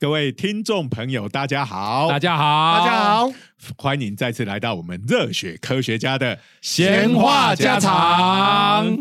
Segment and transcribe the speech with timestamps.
[0.00, 3.30] 各位听众朋友，大家好，大家好，大家好，
[3.76, 8.98] 欢迎再次来到我们热血科学家的闲话家常。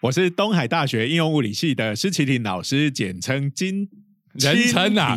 [0.00, 3.86] 我是东海大学应用物理系的施启廷老师，简称金
[4.32, 5.14] 人称啊。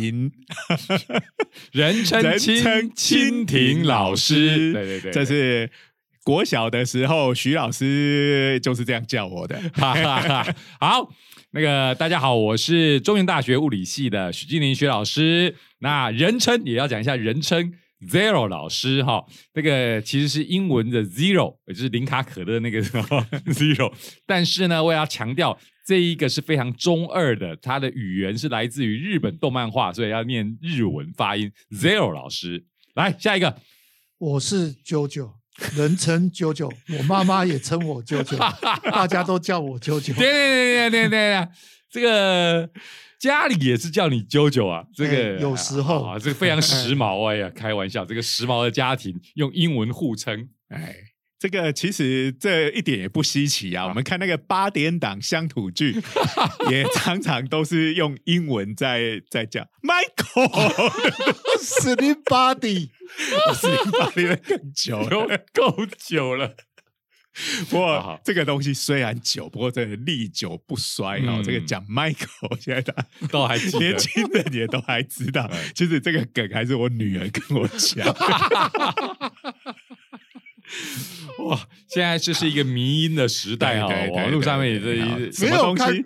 [1.72, 5.70] 人称 人蜻称蜻蜓老师，对对对，这是
[6.24, 9.60] 国小的时候徐老师就是这样叫我的。
[9.74, 10.54] 哈哈哈。
[10.80, 11.08] 好，
[11.50, 15.56] 那个大家好，我是中原大学物理系的徐金林徐老师。
[15.78, 17.72] 那人称也要讲一下人称
[18.08, 22.80] Zero 老师哈，那个其实是英文的 Zero，也就是零卡可乐那个
[23.50, 23.92] Zero。
[24.24, 31.50] 但是呢，我也要强调，这一个是非常中二的，它的语言是来自于日本动漫画，所以要念日文发音。
[31.72, 33.56] Zero 老师，来下一个。
[34.18, 35.32] 我是九九，
[35.76, 38.36] 人称舅舅，我妈妈也称我舅舅，
[38.90, 40.12] 大家都叫我舅舅。
[40.14, 41.48] 对对对对对对，
[41.90, 42.68] 这个
[43.18, 47.26] 家里也是叫你舅舅啊，这个、哎有时候啊，这个非常时髦。
[47.28, 50.94] 哎呀，开玩笑，这个时髦的家庭用英文互称，哎，
[51.42, 53.88] 这个其实这一点也不稀奇啊。
[53.88, 55.96] 我们看那个八点档乡土剧，
[56.70, 60.62] 也常常都是用英文在在讲 Michael，Slim
[62.22, 62.90] Body，
[63.56, 65.36] 是八点更久够了。
[65.52, 66.54] 够久了。
[67.68, 71.38] 不过这个东西虽然久，不过这个历久不衰哦。
[71.38, 75.50] 嗯这个讲 Michael，现在大家都还年轻人也都还知道。
[75.74, 78.06] 其实这个梗还是我女儿跟我讲。
[81.44, 86.04] 哇，现在这是一个迷音的时代啊网络上面也一什么东西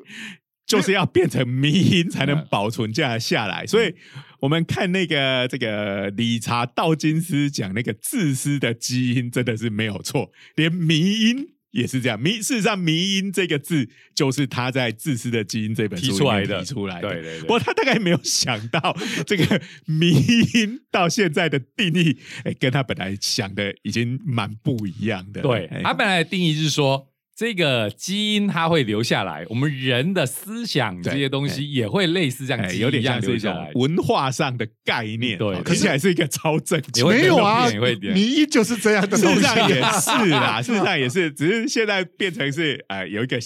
[0.66, 3.64] 就是要变成迷音才能保存下下来。
[3.68, 3.94] 所以
[4.40, 11.55] 我们看那个这个理查道金斯讲那个自私的基因，真的是没有错，连迷音。
[11.76, 17.08] 也是这样，迷事实上“迷音”这个字就是他在《自私的基因》这本提出来的提出来的。
[17.08, 20.10] 对对对不过他大概没有想到，这个 “迷
[20.54, 25.42] 音”到现在的定义，哎，跟他本来想的已经蛮不一样的。
[25.42, 33.82] 对哎，它本来的定义是说，这个基因它会留下来，我们人的思想这些东西也会类似像哎，基因一样有点像是留下来一种。
[33.82, 40.00] 文化上的概念，对可哦听起来是一个超正经没有啊 也会点，迷一就是这样的事东西实上也啊。
[40.00, 43.38] 是啦， 事实上也是，只是现在变成是呃有一个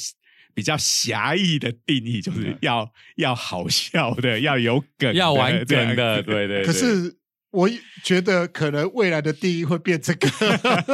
[0.55, 6.65] 比较狭义的定义，就是要要好笑的，要有梗，要玩这样梗的，对对。
[6.65, 7.17] 可是
[7.51, 7.69] 我
[8.05, 10.29] 觉得可能未来的定义会变这个，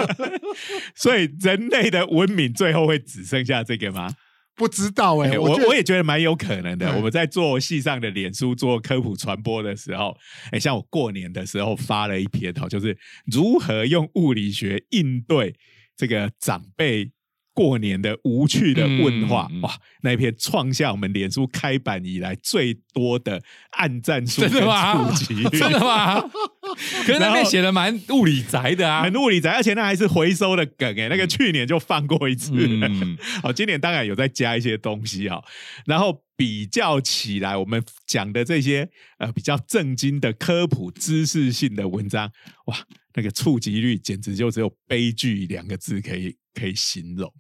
[0.97, 4.15] 所以人类的文明最后会只剩下这个吗？
[4.57, 6.91] 不知道哎、哎我我也觉得蛮有可能的。
[6.91, 10.17] 嗯我们在做系上的脸书做科普传播的时候，
[10.51, 12.97] 哎，像我过年的时候发了一篇哦，就是
[13.31, 15.55] 如何用物理学应对
[15.95, 17.11] 这个长辈。
[17.57, 19.75] 过年的无趣的问话，哇！
[20.03, 25.11] 那一篇创下我们脸书开版以来最多的按赞数真跟的吗
[25.51, 26.21] 真的吗？
[27.07, 32.53] 可是那边写的蛮物理宅的啊，很物理宅，而且那还是回收的梗哎，那个去年就放过一次。
[32.55, 35.43] 嗯 好，今年当然有再加一些东西哈，
[35.87, 38.87] 然后比较起来，我们讲的这些
[39.19, 42.31] 呃比较正经的科普知识性的文章，
[42.67, 42.77] 哇，
[43.15, 47.33] 那个触及率简直就只有悲剧两个字可以可以形容，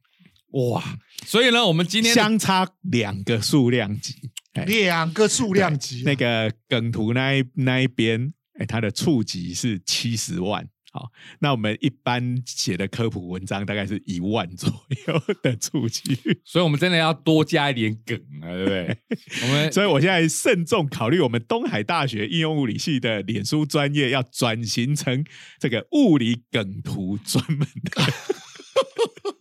[0.56, 0.98] 哇！
[1.24, 4.14] 所以呢，我们今天相差两个数量级。
[4.54, 10.66] 哎两个数量级、啊，那个梗图那一那一边，哎，它的触及是七十万。
[10.90, 14.72] 好，那我们一般写的科普文章大概是一万左
[15.06, 16.18] 右的触及。
[16.42, 18.98] 所以我们真的要多加一点梗啊，对不对？
[19.44, 25.22] 我们所以我现在慎重考虑，我们东海大学应用物理系的脸书专业要转型成
[25.60, 28.02] 这个物理梗图专门的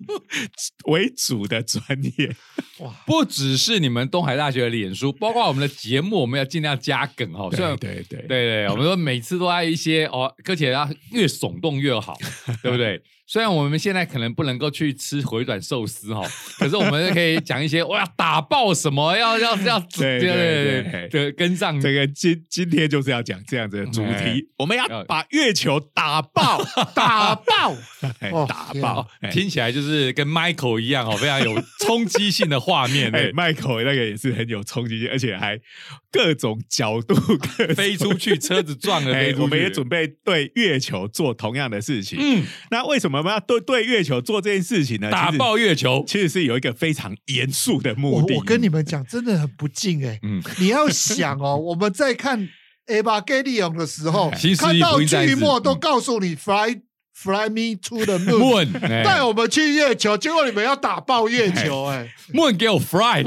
[0.86, 1.84] 为主的专
[2.18, 2.36] 业。
[2.80, 7.50] 哇不只是你们东海大学的脸书，包括我们的节目，我们要尽量加梗哈。
[7.50, 12.18] 对对对对对，我们说每次都在一些哦，而且要越耸动越好，
[12.62, 13.02] 对不对？
[13.28, 16.22] 虽然我们现在可能不能够去吃回转寿司哈，
[16.60, 21.80] 可是我们可以讲一些我要打爆什么，要要要 对对对对跟上。
[21.82, 24.24] 这个今今天就是要讲这样子的主哎。
[24.34, 26.64] 题，我们要要把月球打爆，
[26.94, 27.76] 打爆，
[28.48, 29.08] 打爆。
[29.22, 29.30] 哎。
[29.32, 35.60] 听起来就是跟 Michael 一样哦，非常有冲击性的画面，哎对，，Michael 那个也是很有冲击性，而且还
[36.12, 37.16] 各种角度
[37.76, 39.42] 飞出去，车子撞了飞出去。
[39.42, 42.18] 哎我们也准备对月球做同样的事情。
[42.22, 45.10] 嗯，那为什么我们要对对月球做这件事情呢？
[45.12, 48.34] 打爆月球，其实是有一个非常严肃的目的。
[48.34, 52.48] 我我跟你们讲，真的很不敬哎、嗯，你要想哦， 我们在看
[52.88, 56.82] Evangelion 的时候新，世纪看到剧末都嗯告诉你 Fly
[57.18, 58.18] Fly me to the
[58.82, 59.02] 哎。
[59.04, 63.24] 带我们去月球，结果你们要打爆月球，哎，Moon 给我 fly，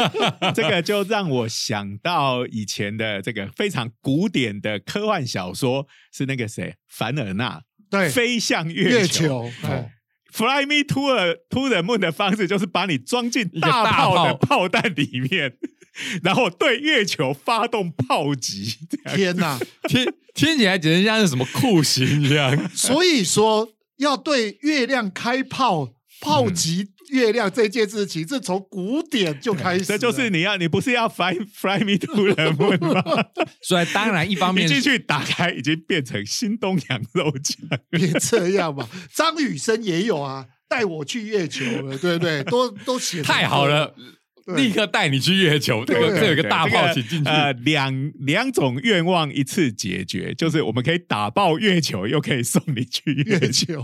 [0.54, 6.74] 这个就让我想到以前的这个非常古典的科幻小说，是那个谁？
[6.86, 9.26] 凡尔纳对，飞向月月球。
[9.26, 9.90] 球，哎
[10.32, 15.54] ，Fly me to a to the moon 的方式就是把你装进一个大大炮的炮炮弹里面，
[16.22, 18.76] 然后对月球发动炮击。
[19.14, 19.58] 天哪！
[19.88, 22.70] 听听起来简直像是什么酷刑一样。
[22.74, 25.90] 所以说要对月亮开炮，
[26.20, 33.02] 炮击月亮这件事情，是从古典就开始了， 这就是你要，你不是要 fly fly me to the moon 吗？
[33.62, 37.80] 所以当然一方面你进去打开，已经变成新东阳肉酱。
[37.90, 38.88] 别这样嘛。
[39.12, 42.42] 张雨生也有啊，带我去月球了，对不对？
[42.44, 43.94] 都都写太好了，
[44.56, 45.84] 立刻带你去月球。
[45.84, 47.30] 这个对这有一个大这个炮请进去。
[47.30, 53.82] 呃，两两种愿望一次解决，就是我们可以打爆月球，又可以送你去月月球。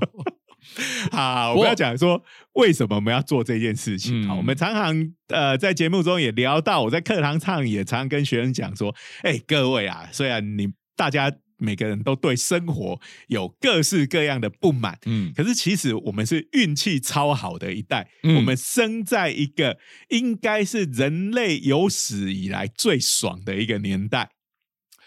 [0.77, 0.83] 球，
[1.17, 4.23] 好，我们要讲说为什么我们要做这件事情。
[4.23, 14.99] 嗯好，我们常常呃在节目中也聊到，我在课堂上也常常跟学生讲说，哎，各位啊，虽然你大家每个人都对生活有各式各样的不满。
[15.07, 19.79] 嗯，可是其实我们是运气超好的一代，嗯我们生在一个
[20.11, 24.31] 应该是人类有史以来最爽的一个年代。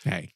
[0.06, 0.30] 哎，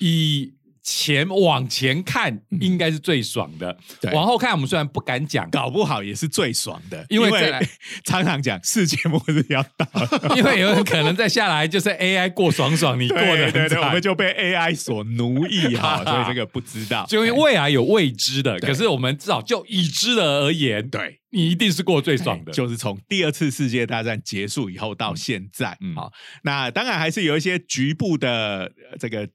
[0.00, 0.53] 以
[0.84, 3.74] 前往前看应该是最爽的，
[4.12, 7.66] 往后看我们虽然不敢讲，搞不好也是最爽的，因为再来
[8.04, 9.88] 常常讲世界末日要到。
[9.94, 14.04] 了， 因为有人可能再下来就是 AI 过爽爽，你过得很对对对，我惨们。
[14.04, 18.68] 就被 AI 所奴役哈， 所以这个不知道， 就因为哎未来有未知的，对。
[18.68, 21.20] 可是我们至少就已知的而言，对。
[21.30, 22.52] 你一定是过最爽的。
[22.52, 25.94] 就是从第二次世界大战结束以后到现在，嗯。
[25.96, 29.26] 好、那当然还是有一些局部的呃这个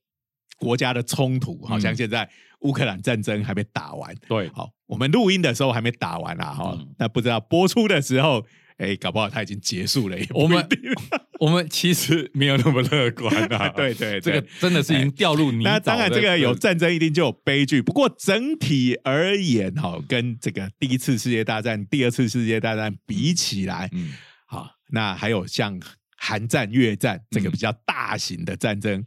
[0.60, 2.30] 国家的冲突，好、嗯像现在
[2.60, 8.46] 乌克兰战争还没打完，对，好，我们录音的时候还没打完啦，哈、嗯那不知道播出的时候，
[8.78, 10.68] 哎，搞不好它已经结束了，我们
[11.40, 13.70] 我们其实没有那么乐观啊。
[13.76, 15.64] 对对对这个真的是已经掉入泥沼。
[15.64, 17.82] 那当然，这个有战争一定就有悲剧。
[17.82, 24.12] 不过整体而言，哈，跟这个第一次世界大战、第二次世界大战比起来，嗯
[24.46, 25.80] 好，那还有像
[26.18, 29.02] 韩战、越战这个嗯比较大型的战争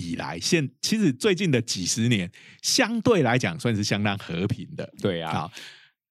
[0.00, 2.30] 以来，现其实最近的几十年，
[2.62, 4.90] 相对来讲算是相当和平的。
[5.00, 5.50] 对啊，啊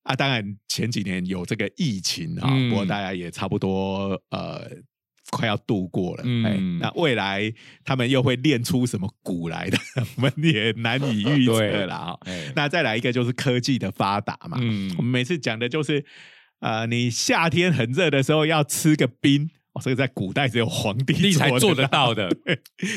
[0.03, 4.69] 啊，当然前几年有这个疫情啊，嗯不过大家也差不多呃
[5.31, 6.23] 快要度过了。
[6.25, 7.51] 嗯哎，那未来
[7.83, 9.77] 他们又会练出什么鼓来的，
[10.17, 12.17] 我们也难以预测对了啊。
[12.21, 16.05] 哎那再来一个就是科技的发达嘛，嗯我们每次讲的就是
[16.59, 19.49] 呃，你夏天很热的时候要吃个冰。
[19.73, 22.29] 哦，这个在古代只有皇帝才做得到的。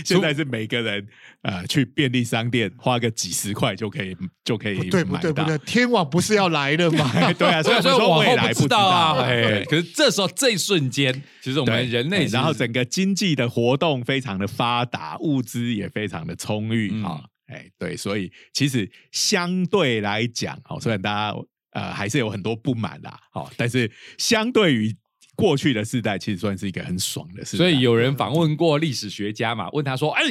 [0.05, 1.07] 现在是每个人
[1.43, 7.33] 呃去便利商店花个几十块就可以就可以不对不买到对不对，天网不是要来了吗？
[7.35, 21.37] 对啊，所以 说往后未来不知道啊，哎，可是这时候这一瞬间，其实我们人类然后整个经济的活动非常的发达，物资也非常的充裕嗯啊，哎、对，所以其实相对来讲，哦，虽然大家
[21.73, 24.95] 呃还是有很多不满啦，哦，但是相对于
[25.37, 27.57] 过去的世代，其实算是一个很爽的事。
[27.57, 30.23] 所以有人访问过历史学家嘛，问他说：“哎，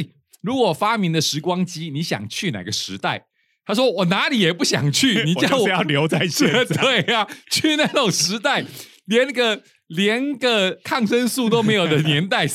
[0.42, 3.26] 如果发明了时光机，你想去哪个时代？”
[3.66, 6.66] 他说：“我哪里也不想去， 你叫我就是要留在 现在。
[6.66, 8.66] 对呀、去那种时代，
[9.06, 12.48] 连那个连个抗生素都没有的年代，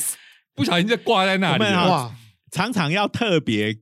[0.53, 2.13] 不小心就挂在那里哇，
[2.51, 3.77] 常常要特别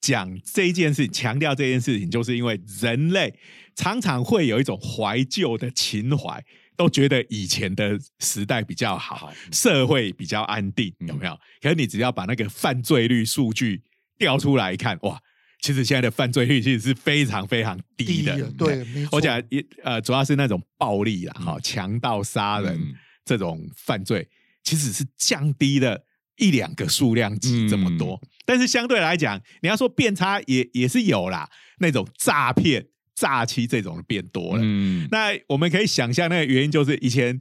[0.00, 3.34] 讲这件事，强调这件事情，就是因为人类
[3.76, 6.42] 常常会有一种怀旧的情怀，
[6.80, 11.38] 都觉得以前的时代比较好，好社会比较安定，嗯有没有？
[11.60, 13.82] 可是你只要把那个犯罪率数据
[14.16, 15.20] 调出来看，哇，
[15.60, 18.50] 其实现在的犯罪率其实是非常非常低的。
[18.52, 24.26] 对，没错我讲也呃，主要是那种暴力啦，哈、强盗杀人、嗯这种犯罪，
[24.64, 26.02] 其实是降低了
[26.38, 28.18] 一两个数量级这么多。
[28.46, 32.86] 但是相对来讲，你要说变差也也是有啦，那种诈骗、
[33.20, 34.62] 诈欺这种变多了。
[34.64, 37.38] 嗯，那我们可以想象，那个原因就是以前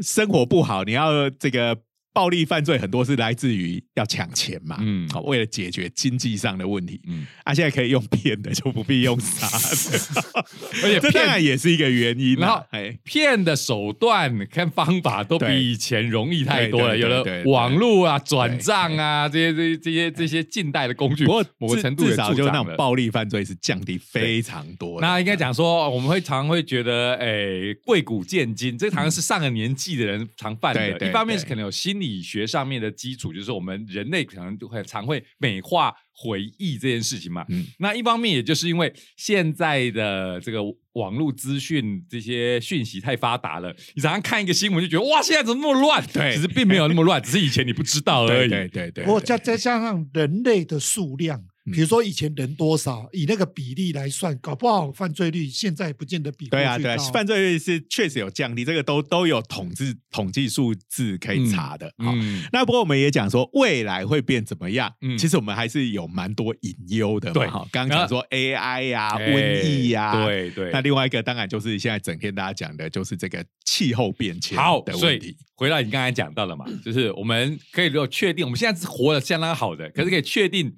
[0.00, 1.80] 生活不好，你要这个
[2.18, 10.42] 暴力犯罪很多是来自于要抢钱嘛，嗯为了解决经济上的问题，嗯啊，现在可以用骗的，就不必用杀的，
[10.82, 12.60] 而且这当骗然也是一个原因然后。
[12.70, 22.74] 哎，骗的手段跟方法都比以前容易太多了，有了网络啊、转账啊这些这些这些这些近代的工具，不过某个程度也至少就是那种。
[22.76, 25.06] 暴力犯罪是降低非常多的。
[25.06, 30.80] 那应该讲说，我们会常会觉得，哎，贵古见今，这好像是上了年纪的人常犯的。
[30.80, 37.44] 对对一方面是可能有心理理学上面的基础，就是我们人类可能就会常会美化回忆这件事情嘛。
[37.50, 40.60] 嗯那一方面，也就是因为现在的这个
[40.94, 46.04] 网络资讯这些讯息太发达了，你常常看一个新闻就觉得哇，现在怎么那么乱？
[46.12, 48.48] 对其实并没有那么乱，只是以前你不知道 而对已。
[48.48, 61.86] 对对对，不过对再再加上人类的数量，嗯比如说以前人多少，以那个比例来算，搞不好犯罪率现在不见得比对啊，对犯罪率是确实有降低，这个都都有统计统计数字可以查的。
[61.98, 64.92] 好、嗯，那不过我们也讲说未来会变怎么样？
[65.02, 67.34] 嗯其实我们还是有蛮多隐忧的嘛。
[67.34, 70.24] 对哈，刚刚讲说 AI 呀、哎瘟疫呀、。
[70.24, 70.70] 对对。
[70.72, 75.36] 那另外一个当然就是现在整天大家讲的，就是这个气候变迁好，的问题。
[75.54, 80.72] 回到你刚才讲到了嘛，就是我们可以如果确定，我们现在是活得相当好的，可是可以确定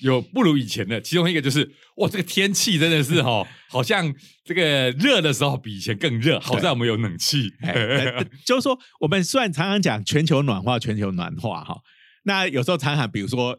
[0.00, 1.00] 有不如以前的。
[1.00, 7.50] 其中一个就是，哇，这个天气真的是哦，好像这个热的时候比以前更热，好在我们有冷气。
[8.44, 11.80] 就是说，我们虽然常常讲全球暖化，全球暖化哈，
[12.24, 13.58] 那有时候常常比如说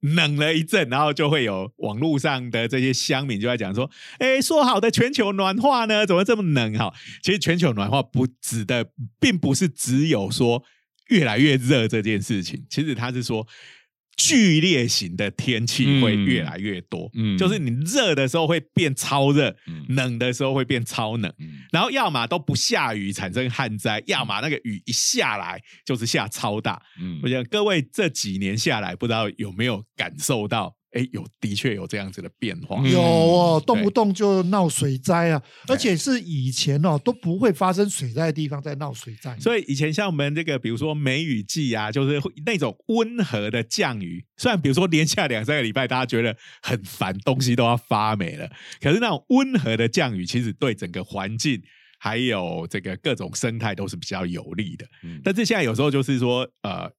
[0.00, 6.92] 冷了一阵，然后就会有网络上的这些乡民就在讲说，哎，说好的全球暖化呢，怎么这么冷哈？
[7.22, 8.90] 其实全球暖化不指的，
[9.20, 10.64] 并不是只有说
[11.08, 13.46] 越来越热这件事情，其实它是说。
[14.16, 26.82] 剧烈型的天气会越来越多，嗯就是你热的时候会变超热，嗯冷的时候会变超冷，嗯然后要么都不下雨产生旱灾，要么那个雨一下来就是下超大。
[27.00, 30.74] 嗯我想各位这几年下来，不知道有没有感受到？
[30.92, 32.80] 哎，有的确有这样子的变化。
[32.82, 51.62] 嗯有哦，动不动就闹水灾啊，而且是以前哦都不会发生水灾的地方在闹水灾，所以以前像我们这个，比如说梅雨季啊，就是那种温和的降雨，虽然比如说连下两三个礼拜，大家觉得很烦，东西都要发霉了，可是那种温和的降雨，其实对整个环境
[51.98, 54.86] 还有这个各种生态都是比较有利的。
[55.02, 56.90] 嗯但是现在有时候就是说，呃，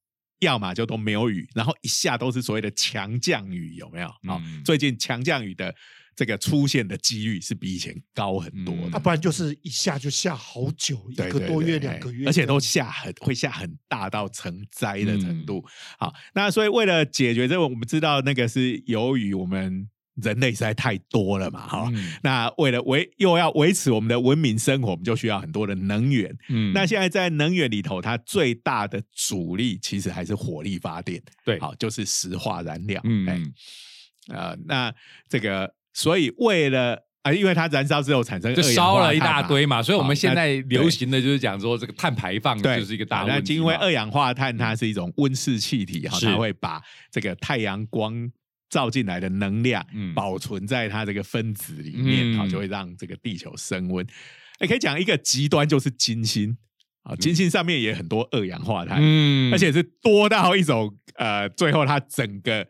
[0.42, 4.08] 要么就都没有雨，然后一下都是所谓的强降雨，有没有？
[4.28, 5.74] 好、嗯最近强降雨的
[6.16, 8.82] 这个出现的几率是比以前高很多的。
[8.90, 15.64] 嗯要不然就是一下就下好久，一个多月、对两个月，而且都下很会下很大到成灾的嗯程度。
[15.98, 19.88] 好，那所以为了解决这个，我们知道那个是由于我们
[20.22, 22.14] 人类实在太多了嘛，哈、嗯。
[22.24, 26.36] 那为了维又要维持我们的文明生活，我们就需要很多的能源。
[26.50, 26.72] 嗯。
[26.74, 31.60] 那现在在能源里头，它最大的主力其实还是火力发电，对。
[31.60, 33.02] 好，就是石化燃料。
[33.04, 33.28] 嗯。
[33.28, 33.42] 哎，
[34.30, 34.94] 呃，那
[35.28, 43.60] 这个，所以为了啊、因为它燃烧之后产生就烧了一大堆嘛，所以我好们现在流行的就是讲说这个碳排放对，就是一个大问题嘛。
[43.60, 48.28] 因为二氧化碳它是一种温室气体哈，它会把这个太阳光
[48.72, 50.12] 照进来的能量嗯。
[50.16, 52.38] 保存在它这个分子里面，嗯。
[52.38, 54.04] 好、就会让这个地球升温。
[54.60, 56.58] 也可以讲一个极端就是金星。
[57.04, 59.52] 啊，金星上面也很多二氧化碳，嗯。
[59.52, 62.68] 而且是多到一种呃，最后它整个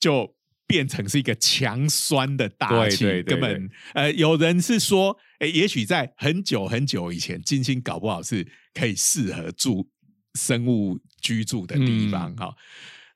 [0.00, 0.34] 就
[0.66, 9.88] 变成是一个强酸的大气，对对对根本呃，有人是说，哎，也许在很久很久以前，金星搞不好是可以适合住
[10.34, 12.36] 生物居住的地方嗯。
[12.36, 12.56] 哈、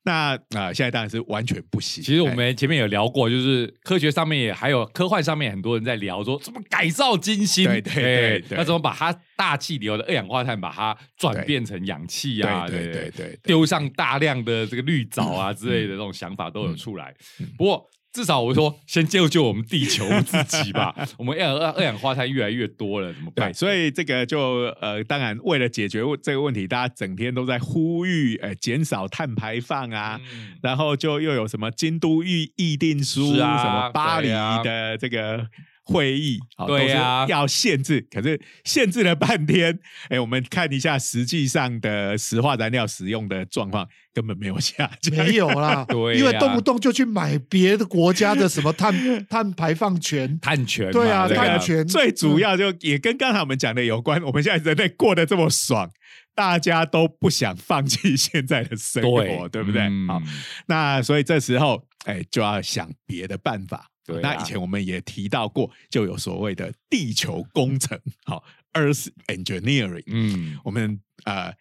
[0.04, 2.02] 那啊、呃现在当然是完全不行。
[2.02, 17.14] 其实我哎们前面有聊过，就是科学上面也还有科幻上面很多人在聊说怎么改造金星，对对那怎么把它大气流的二氧化碳把它转变成氧气啊，对对对对对丢上大量的这个绿藻啊之类的这种想法都有出来。
[17.56, 23.50] 不过至少我说先救救我们地球自己吧， 我们二二二氧化碳越来越多了，怎么办？
[23.50, 23.54] 对，？
[23.54, 24.40] 所以这个就
[24.83, 30.52] 呃，当然为了解决这个问题，大家整天都在呼吁，呃，减少碳排放啊，嗯。
[30.62, 35.47] 然后就又有什么京都议议定书，啊什么巴黎的这个
[35.85, 46.19] 会议，好对啊要限制，可是限制了半天， 哎，我们看一下实际上的石化燃料使用的状况，根本没有下降，没有啦， 对呀。
[46.21, 48.95] 因为动不动就去买别的国家的什么碳
[49.29, 51.87] 碳排放权，碳权嘛，对啊碳权。
[51.87, 55.91] 最主要就也跟刚才我们讲的有关，我们现在人类过得这么爽。
[56.35, 59.83] 大家都不想放弃现在的生活，对不对？
[59.83, 60.23] 嗯好，
[60.67, 63.89] 那所以这时候，哎，就要想别的办法。
[64.05, 71.55] 对啊那以前我们也提到过，就有所谓的地球工程，好，Earth Engineering，嗯，我们呃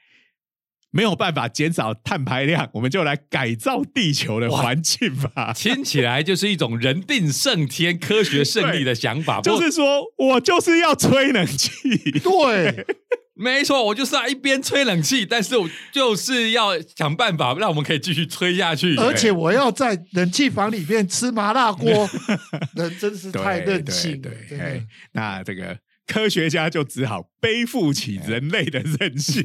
[0.91, 5.53] 没有办法减少碳排量，我们就来改造地球的环境吧。
[5.53, 9.39] 听起来就是一种人定胜天、科学胜利的想法。
[9.43, 11.69] 就是说我就是要吹冷气，
[12.19, 12.85] 对，
[13.33, 18.95] 没错，我就是要一边吹冷气，但是我就是要想办法让我们可以继续吹下去。
[18.97, 21.89] 而且我要在冷气房里面吃麻辣锅，
[22.75, 24.85] 人真是太任性了对，对。
[25.13, 25.77] 那这个
[26.07, 29.43] 科学家就只好背负起人类的任性，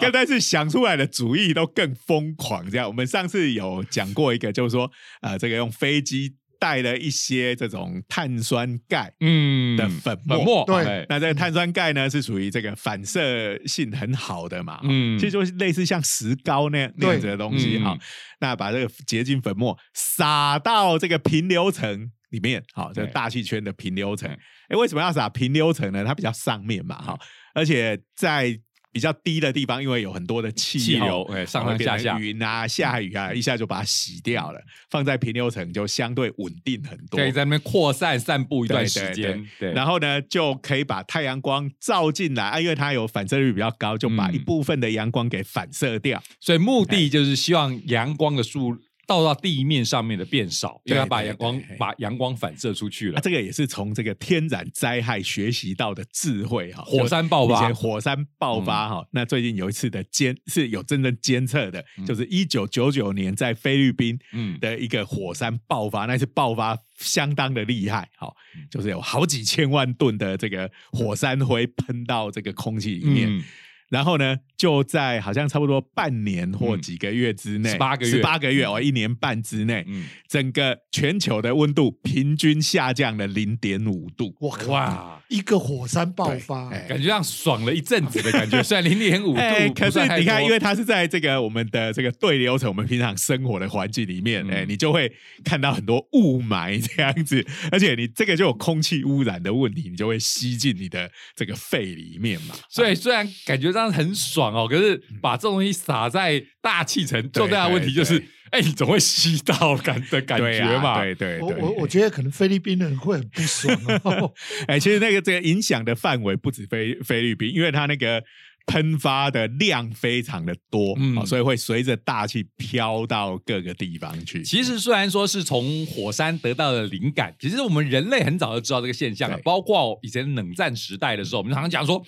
[0.00, 2.70] 但但是想出来的主意都更疯狂。
[2.70, 4.90] 这样，我们上次有讲过一个，就是说，
[5.22, 15.16] 呃，这个用飞机带了一些这种碳酸钙嗯的粉末，粉末，对哎那这个碳酸钙呢，是属于这个反射性很好的嘛，嗯。
[15.16, 17.98] 嗯，其实就是类似像石膏那那样子的东西嗯哈、
[18.40, 24.28] 那把这个结晶粉末撒到这个平流层里面，好，这大气圈的平流层。
[24.28, 24.76] 对。
[24.76, 26.04] 哎，为什么要撒平流层呢？
[26.04, 27.18] 它比较上面嘛，哈，
[27.54, 28.58] 而且在
[28.90, 32.18] 比较低的地方，因为有很多的气气流候哎上上下下。
[32.18, 34.58] 云啊、下雨啊，一下就把它洗掉了。
[34.90, 44.34] 放在平流层就相对稳定很多，可以在那边扩散散布一段时间，对，然后呢，就可以把太阳光照进来啊，因为它有反射率比较高，就把嗯。
[44.34, 46.20] 一部分的阳光给反射掉。
[46.40, 48.76] 所以目的就是希望阳光的数
[49.08, 53.20] 到到地面上面的变少，因为它把阳光把阳光反射出去啊，了。
[53.22, 56.82] 这个也是从这个天然灾害学习到的智慧哈。
[56.84, 68.30] 火山爆发火山爆发哈，那最近有一次的监是有真正监测的，就是一九九九年在菲律宾嗯的一个火山爆发，那次爆发相当的厉害，哈，
[68.70, 73.30] 就是有好几千万吨的这个火山灰喷到这个空气里面。
[73.30, 73.42] 嗯
[73.90, 78.10] 然后呢，就在好像差不多半年或几个月之内，18个月。
[78.10, 84.34] 十八个月哦，一年半之内，嗯，整个全球的温度平均下降了零点五度。
[84.40, 86.86] 我靠，哇，一个火山爆发，哎。
[86.88, 94.50] 感觉像爽了一阵子的感觉， 虽然零点五度哎，可是你看，因为它是在这个我们的这个对流层，我们平常生活的环境里面，嗯。
[94.50, 95.12] 哎，你就会
[95.44, 102.56] 看到很多雾霾这样子，而且你这个就有空气污染的问题，你就会吸进你的这个肺里面嘛。
[102.68, 111.02] 所以虽然感觉上很爽哦，可是把这种东西撒在大气层，最大的问题就是，哎，你总会吸到感的感对啊觉嘛。
[111.02, 114.32] 对对对，我我我觉得可能菲律宾人会很不爽哦。
[114.68, 118.22] 哎，其实那个这个影响的范围不止菲菲律宾，因为它那个
[118.66, 124.42] 喷发的量非常的多，嗯哦所以会随着大气飘到各个地方去。
[124.42, 129.38] 其实虽然说是从火山得到的灵感，其实我们人类很早就知道这个现象了。
[129.42, 132.04] 包括以前冷战时代的时候，我们常常讲说，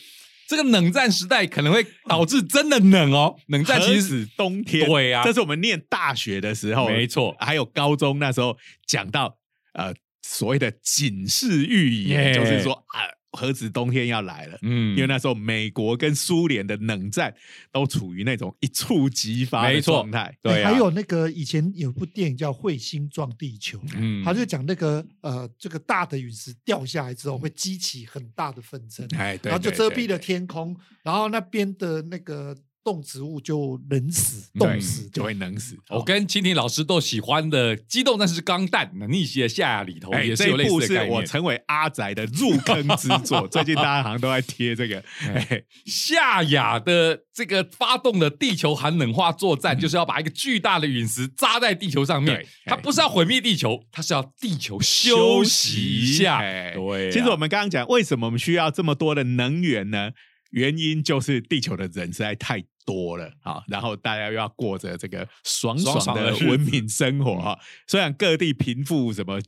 [0.50, 3.36] 这个冷战时代可能会导致真的冷哦。
[3.46, 5.22] 冷战其实冬天，对啊。
[5.22, 7.36] 这是我们念大学的时候，没错。
[7.38, 9.38] 还有高中那时候讲到
[9.74, 12.34] 呃所谓的警示预言，耶。
[12.34, 12.98] 就是说啊，
[13.32, 14.58] 何止冬天要来了。
[14.62, 14.96] 嗯。
[14.96, 17.34] 因为那时候美国跟苏联的冷战
[17.72, 20.70] 都处于那种一触即发的状态，对啊。
[20.70, 24.24] 还有那个以前有部电影叫《彗星撞地球》，嗯。
[24.24, 35.76] 他就讲那个呃，这个大的陨石掉下来之后会激起很大的纷争，哎，对然后就遮蔽了天空，然后那边的那个动植物就冷死、对冻死，就会冷死。
[35.88, 41.16] 我跟蜻蜓老师都喜欢的《机动战士钢弹》那逆袭的夏亚里头哎，也是有类这部是似的概念。
[41.16, 43.46] 我成为阿宅的入坑之作。
[43.48, 52.46] 最近大家好像都在贴这个， 哎，夏亚的这个发动的地球寒冷化作战，就是要把一个巨大的陨石扎在地球上面。
[52.64, 56.38] 它不是要毁灭地球，它是要地球休息一下。
[56.38, 60.10] 哎对啊，其实我们刚刚讲，为什么我们需要这么多的能源呢？
[60.50, 67.58] 原因就是地球的人实在太多了啊，然后大家又要过着这个爽爽爽的文明生活啊。
[67.86, 69.40] 虽然各地贫富什么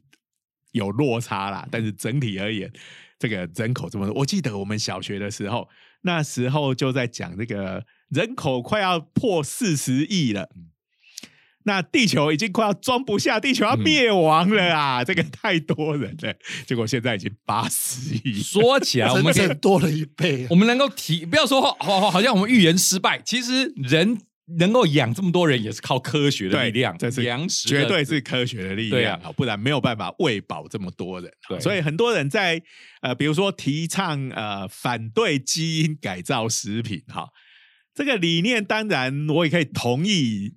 [0.73, 2.73] 有落差啦，但是整体而言，
[3.19, 5.69] 这个人口这么多，我记得我们小学的时候，
[6.03, 10.49] 那时候就在讲这个人口快要破四十亿了。
[11.65, 15.05] 那地球已经快要装不下，地球要灭亡了啊！
[15.05, 16.35] 这个太多人了，
[16.67, 18.43] 结果现在已经八十亿。
[18.43, 20.57] 说起来，我们可以整整多了一倍啊我。
[20.57, 24.19] 们能够提，不要说好好好像我们预言失败，其实人
[24.59, 31.31] 能够养这么多人，也是靠科学的力量，这是粮食绝对是科学的力量，啊不然没有办法喂饱这么多人。
[31.61, 32.61] 所以很多人在
[33.03, 37.29] 呃，比如说提倡呃反对基因改造食品哈，
[37.95, 40.55] 这个理念当然我也可以同意。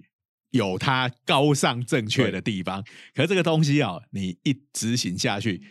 [0.55, 2.81] 有它高尚正确的地方，
[3.13, 5.61] 可是这个东西哦，你一执行下去，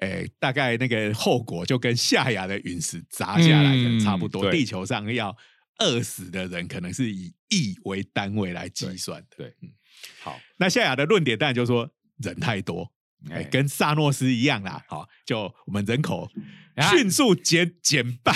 [0.00, 4.50] 诶，大概那个后果就跟夏亚的陨石砸下来可能差不多。
[4.50, 5.36] 嗯地球上要
[5.78, 9.36] 饿死的人，可能是以亿为单位来计算的。
[9.36, 9.70] 对嗯。
[10.20, 12.90] 好，那夏亚的论点当然就是说人太多，
[13.30, 13.44] 哎、哎。
[13.44, 16.30] 跟萨诺斯一样啦，好、就我们人口啊
[16.82, 18.34] 迅速减减半，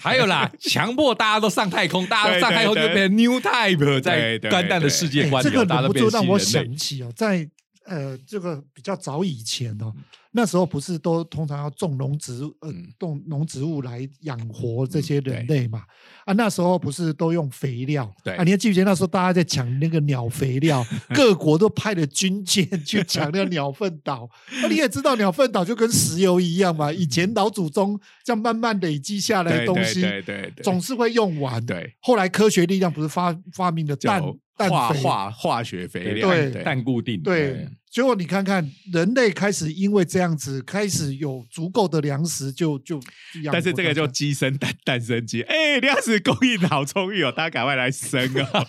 [0.00, 6.38] 还有啦， 强迫大家都上太空，大家都上太空就变成 new type，在对对干蛋的世界观里，哎这个忍不住让我。
[6.38, 7.48] 想起哦，在
[7.84, 9.92] 呃，这个比较早以前哦，
[10.36, 15.82] 那时候不是都通常要种农植物呃嗯种农植物来养活这嗯些人类嘛？
[16.26, 18.14] 啊，那时候不是都用肥料？
[18.22, 24.28] 对啊，你还记不记得那时候大家在抢那个鸟肥料， 各国都派了军舰去抢那个鸟粪岛。
[24.62, 31.64] 那、你也知道鸟粪岛就跟石油一样嘛，以前老祖宗这样慢慢累积下来的东西，对对对，总是会用完。
[31.64, 37.66] 对后来科学力量不是发发明了氮叫氮化化化学肥料，对对氮固定，对，
[37.96, 43.00] 结果你看看，人类开始因为这样子，开始有足够的粮食就，就
[43.42, 48.68] 养但是这个就活大家鸡生蛋，蛋生鸡，哎，粮食供应好充裕哦，大家赶快来生哦。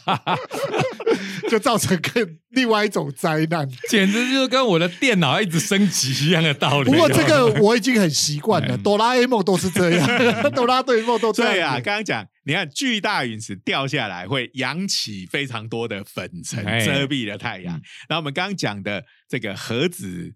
[1.49, 3.67] 就造成更另外一种灾难。
[3.89, 6.89] 简直就是跟我的电脑一直升级一样的道理。
[6.89, 10.07] 不过这个我已经很习惯了， 嗯哆啦 A 梦都是这样，
[10.55, 11.73] 哆啦 A 梦都这对啊。
[11.75, 17.77] 刚刚讲，你看巨大陨石掉下来会扬起非常多的粉尘，哎遮蔽了太阳。
[17.77, 20.33] 嗯然后我们刚刚讲的这个核子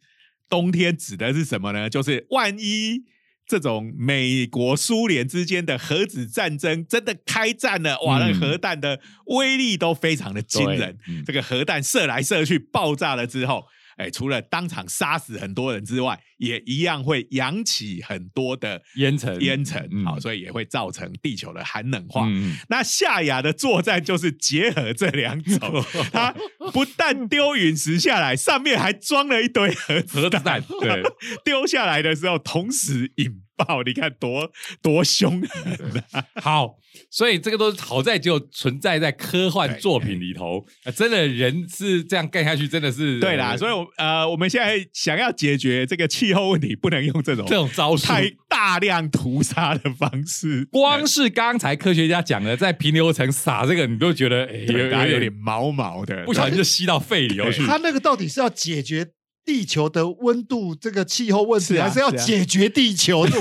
[0.49, 1.89] 冬天指的是什么呢？
[1.89, 3.05] 就是万一。
[3.47, 8.17] 这种美国、苏联之间的核子战争真的开战了，哇！
[8.17, 10.97] 那个嗯核弹的威力都非常的惊人。
[11.25, 13.65] 这个核弹射来射去，爆炸了之后，
[14.01, 22.25] 哎，除了当场杀死很多人之外，也一样会扬起很多的烟尘烟尘，嗯好，所以也会造成地球的寒冷化。
[22.27, 26.33] 嗯那夏亚的作战就是结合这两种， 它
[26.73, 31.03] 不但丢陨石下来，上面还装了一堆核子核子弹对，
[31.45, 36.25] 丢下来的时候同时引爆，你看多多凶 狠啊！
[36.35, 36.75] 好，
[37.09, 48.07] 所以这个都是好在就存在在科幻作品里头，呃真的人是这样干下去，真的是对啦，呃所以我呃，我们现在想要解决这个气候问题，不能用这种这种招数。
[48.07, 57.65] 太大量屠杀的方式，光是刚才科学家讲的，在平流层撒这个，你都觉得哎，有点毛毛的，不小心就吸到肺里头去。
[57.65, 59.07] 他那个到底是要解决
[59.43, 63.25] 地球的温度这个气候问题，是啊还是要解决地球？
[63.27, 63.35] 都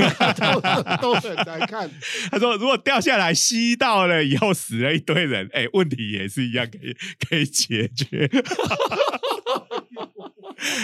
[1.00, 1.90] 都很难看。
[2.30, 6.96] 他说，如果掉下来吸到了以后死了一堆人，哎，问题也是一样可以
[7.28, 8.30] 可以解决。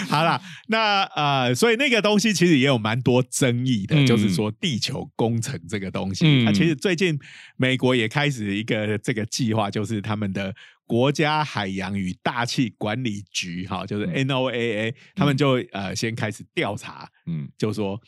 [0.09, 6.25] 好啦，那呃，所以那个东西其实也有蛮多争议的，嗯就是说地球工程这个东西。
[6.25, 7.19] 嗯那、其实最近
[7.57, 10.53] 美国也开始一个这个计划，就是他们的
[10.87, 18.01] 国家海洋与大气管理局，哈，就是 NOAA，、他们就呃先开始调查，嗯，就说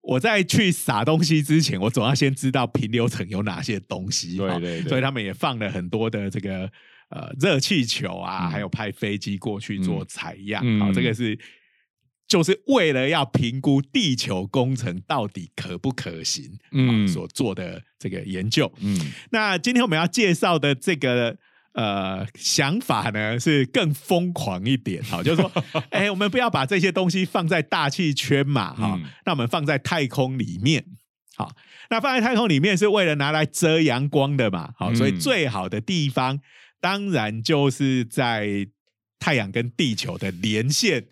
[0.00, 4.38] 我在去撒东西之前，我总要先知道平流层有哪些东西。
[4.38, 6.72] 对对对所以他们也放了很多的这个
[7.10, 8.50] 呃热气球啊，嗯。
[8.50, 10.62] 还有派飞机过去做采样。
[10.64, 11.38] 嗯好、这个是
[12.26, 18.72] 就是为了要评估地球工程到底可不可行，嗯嗯，所做的这个研究。
[18.80, 18.98] 嗯。
[19.30, 21.36] 那今天我们要介绍的这个
[21.72, 25.52] 呃想法呢，是更疯狂一点，好， 就是说，
[25.90, 29.08] 哎，我们不要把这些东西放在大气圈嘛，哈、嗯。
[29.24, 30.84] 那我们放在太空里面，
[31.36, 31.54] 好，
[31.90, 36.40] 那放在太空里面是为了拿来遮阳光的嘛，好，所以嗯最好的地方
[36.80, 38.66] 当然就是在
[39.18, 41.06] 太阳跟地球的连线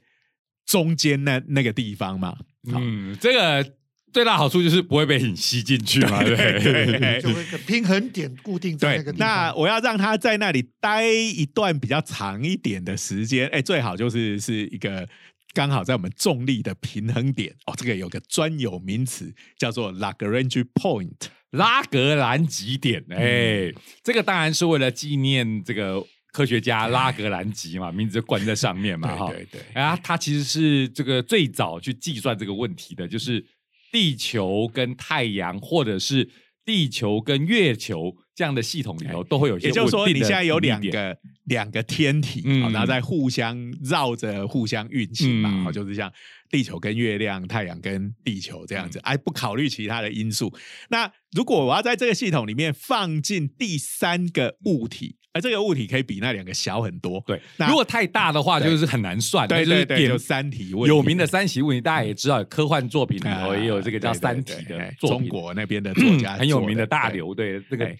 [0.67, 2.31] 中间那那个地方嘛，
[2.73, 2.79] 好。
[2.81, 3.75] 嗯，这个
[4.13, 6.99] 最大好处就是不会被你吸进去嘛，对不对对？
[6.99, 9.53] 对就会一 个平衡点固定在那个，地那。
[9.55, 15.09] 我要让他在那里待一段比较长一点的时间，哎，最好就是是一个
[15.53, 17.75] 刚好在我们重力的平衡点哦。
[17.77, 21.13] 这个有个专有名词叫做 Lagrange point，
[21.51, 29.29] 拉格兰极点，哎，这个当然是为了纪念这个科学家拉格兰吉嘛，名字就冠在上面嘛， 哈。
[29.31, 33.45] 对对对，哎呀，他其实是这个最早去计算这个问题的，就是
[33.91, 36.29] 地球跟太阳，或者是
[36.65, 42.71] 地球跟月球这样的系统里头，都会有一些也就是说你现在有两个两个天体，嗯。
[42.73, 45.65] 然后在互相绕着互相运行嘛，嗯。
[45.65, 46.13] 好，就是像
[46.51, 50.53] 地球跟月亮、太阳跟地球这嗯样子，哎，不考虑其他的因素。
[50.91, 59.47] 那如果我要在这个系统里面放进第三个物体，而这个物体可以比那两个小很多，对，那如果太大的话，就是很难算。
[59.47, 67.95] 对对对，那就是点就三体问题有名的三体问题，大家也知道，科幻作品里啊头也有这个叫三体的中国那边的作家 很有名的大刘，对这个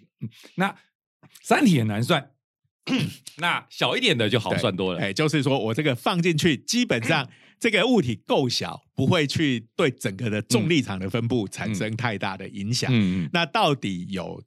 [0.55, 0.75] 那
[1.43, 2.31] 三体很难算，
[3.37, 5.01] 那小一点的就好算多了。
[5.01, 7.29] 哎，就是说我这个放进去，基本上
[7.61, 12.91] 这个物体够小，不会去对整个的重力场的分布产生太大的影响。
[12.93, 14.43] 嗯嗯那到底有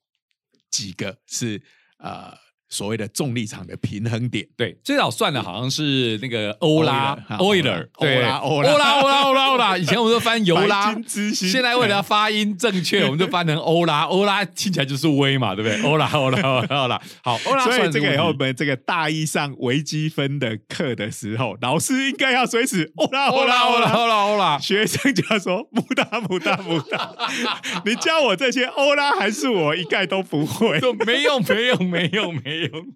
[0.70, 1.62] 几个是
[1.98, 2.34] 呃
[2.72, 4.48] 所谓的重力场的平衡点。
[4.58, 10.96] 对，最早算的好像是那个欧拉 Euler，Euler，对欧拉欧拉欧拉欧拉欧拉欧拉，以前我们都翻尤拉
[11.36, 15.82] 现在为了发音正确，我们就翻成欧拉，欧拉听起来就是威嘛，对不对？
[15.84, 27.16] 欧拉欧拉欧拉欧拉，好，欧拉所以算这个以后我们这个大一上微积分的课的时候，老师应该要随时欧拉欧拉欧拉欧拉欧拉，学生就要说不大不大不大，
[27.86, 30.80] 你教我这些欧拉函数，我一概都不会。
[30.80, 32.96] 都没用没用没用没用。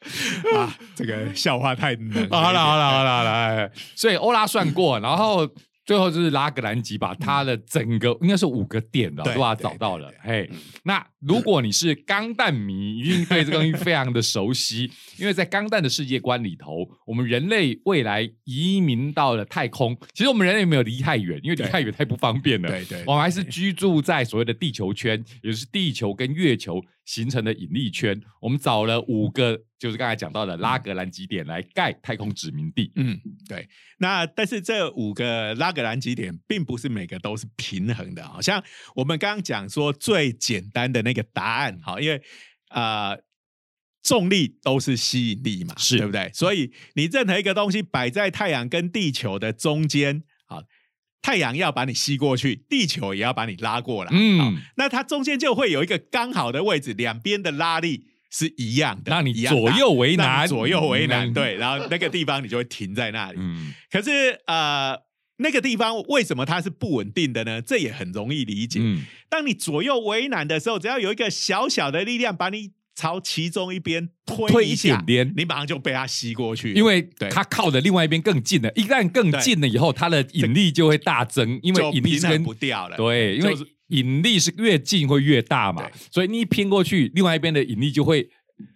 [0.54, 0.78] 啊！
[0.94, 2.28] 这个笑话太冷了。
[2.30, 5.44] 好了好了好了好了，哎所以欧拉算过，然后
[5.84, 10.08] 最后就是拉格兰吉把他的整个应该是五个点的对都把它找到了。
[10.22, 10.48] 嘿，
[10.84, 22.68] 那如果你是钢弹迷，一定对这个东西非常的熟悉， 因为在钢弹的世界观里头，我们人类未来移民到了太空，其实我们人类没有离太远，因为离太远太不方便了。
[22.68, 28.20] 对对，我们还是居住在所谓的地球圈，也就是地球跟月球形成的引力圈。
[28.38, 32.92] 我们找了五个，就是刚才讲到的拉格兰基点来盖太空殖民地。
[32.96, 33.18] 嗯，
[33.48, 33.66] 对。
[33.98, 38.62] 那但是这五个拉格兰基点，并不是每个都是平衡的，好像
[38.94, 42.20] 我们刚刚讲说最简单的那个答案，好，因为
[42.68, 43.18] 呃。
[44.00, 46.30] 重力都是吸引力嘛，是对不对？
[46.32, 50.24] 所以你任何一个东西摆在太阳跟地球的中间，啊，
[51.20, 60.46] 太阳要把你吸过去，地球也要把你拉过来，好嗯，那它中间就会有一个刚好的位置，两边的拉力是一样的，让你左右为难。
[60.46, 61.32] 左右为难，嗯。
[61.34, 63.38] 对，然后那个地方你就会停在那里。
[63.40, 64.96] 嗯，可是呃，
[65.38, 67.60] 那个地方为什么它是不稳定的呢？
[67.60, 68.80] 这也很容易理解。
[68.82, 75.34] 嗯，当你左右为难的时候，只要有一个小小的力量把你朝其中一边推推一下点点。
[75.36, 82.96] 你马上就被它吸过去，因为它靠的另外一边更近了，一旦更近了以后，它的引力就会大增，因为就引力是不掉了。
[82.96, 83.54] 对，因为
[83.90, 88.28] 引力是越近会越大嘛，所以你一偏过去，另外一边的引力就会，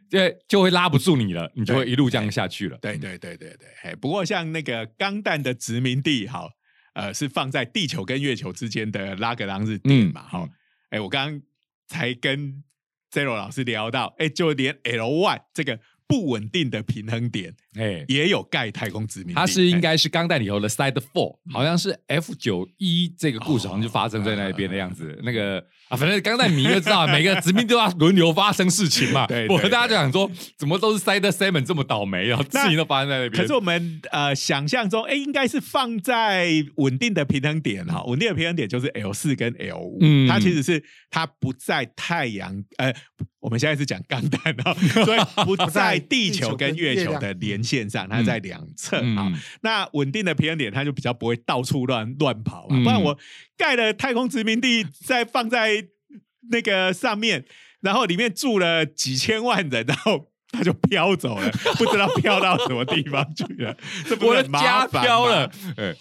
[0.08, 2.78] 就就会拉不住你了，你就会一路这样下去了。
[2.80, 6.48] 对对对对对，嘿，不过像那个钢弹的殖民地，好，
[6.94, 10.28] 呃，是放在地球跟月球之间的拉格朗日点嘛，嗯。
[10.28, 10.48] 好、
[10.90, 11.42] 哎，我刚刚
[11.88, 12.62] 才跟
[13.12, 25.18] Zero 老师聊到，哎，就连 L one 这个不稳定的平衡点哎，也有盖太空殖民地，它是应哎该是钢弹里头的 Side Four，好像是 F 九一这个故事好像就发生在那边的样子。
[25.22, 29.26] 那个啊，反正钢弹迷就知道，每个殖民都要轮流发生事情嘛。
[29.48, 33.42] 我和大家就想说，怎么都是 Side Seven 这么倒霉，然后事情都发生在那边。
[33.42, 40.28] 可是我们呃想象中，哎，应该是放在稳定的平衡点哈，稳定的平衡点就是 L 四跟 L 五、嗯。
[40.28, 42.92] 它其实是它不在太阳，呃，
[43.42, 44.72] 我们现在是讲钢弹哦，
[45.04, 53.18] 所以不在地球跟月球的连线上， 它在两侧啊、嗯那稳定的平衡点，它就比较不会到处乱乱跑不然我
[53.58, 55.88] 盖了太空殖民地，再放在
[56.50, 57.44] 那个上面，
[57.82, 60.28] 然后里面住了几千万人，然后。
[60.54, 63.74] 它就飘走了，不知道飘到什么地方去了。
[64.06, 65.50] 这不我的是很麻家烦飘吗了。
[65.78, 65.94] 哎，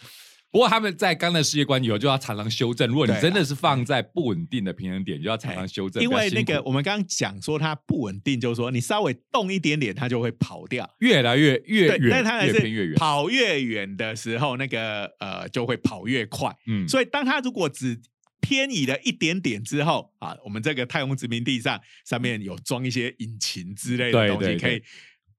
[0.51, 2.89] 不过他们在刚的世界观以后就要常常修正。
[2.89, 6.03] 如果你真的是放在不稳定的平衡点，就要常常修正。
[6.03, 10.89] 因为那个我们刚刚讲说它不稳定，就是说你稍微动一点点，它就会跑掉。
[10.99, 16.53] 越来越越远，跑越远的时候，那个呃就会跑越快。
[16.67, 18.01] 嗯，所以当它如果只
[18.41, 24.83] 偏移了一点点之后啊，我们这个太空殖民地上上面有装一些引擎之类的东西，可以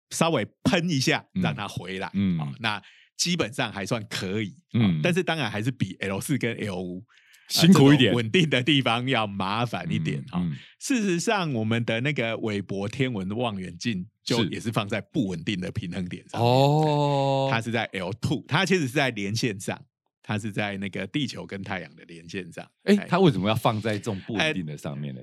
[0.09, 2.11] 稍微喷一下嗯让它回来。
[2.14, 2.83] 嗯啊，那
[3.16, 4.55] 基本上还算可以。
[4.75, 7.05] 嗯嗯，但是当然还是比 L 四跟 L 五。
[7.48, 16.40] 辛苦一点稳定的地方要麻烦一点哈、嗯事实上，我们的那个韦伯天文望远镜就也是放在不稳定的平衡点上。
[16.40, 19.79] 哦，它是在 L two，它其实是在连线上，
[20.22, 22.66] 它是在那个地球跟太阳的连线上。
[22.85, 25.20] 哎，它为什么要放在这种不稳定的上面呢？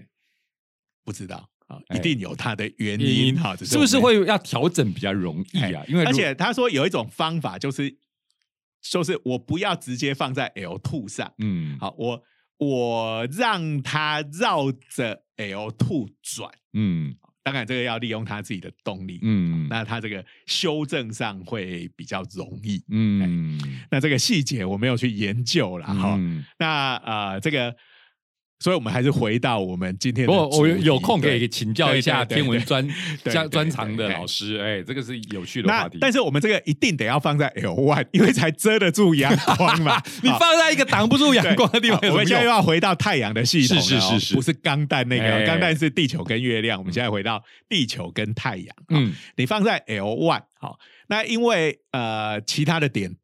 [1.03, 5.83] 不知道啊，哎一定有它的原原因哈，只是不是会要调整比较容易啊？
[5.87, 7.95] 因为而且他说有一种方法，就是
[8.81, 12.23] 就是我不要直接放在 L two 上，嗯好，我
[12.57, 22.83] 我让它绕着 L two 转，嗯当然这个要利用他自己的动力，嗯那他这个修正上会比较容易。
[22.89, 23.57] 嗯
[23.89, 26.15] 那这个细节我没有去研究了哈。
[26.17, 27.75] 嗯那呃，这个，
[28.59, 32.85] 所以我们还是回到我们今天的不过我有空可以请教一下天文专
[33.23, 35.97] 专专长的老师，哎，这个是有趣的话题。
[36.01, 40.01] 但是我们这个一定得要放在 L one，因为才遮得住阳光嘛。
[40.21, 42.49] 你放在一个挡不住阳光的地方 我们现在又？
[42.49, 48.75] 要回到太阳的系统是是是是不是钢弹那哎个，钢弹是地球跟月亮，我们现在回到地球跟太阳。
[48.89, 53.15] 嗯，嗯你放在 L one，好，那因为呃其他的点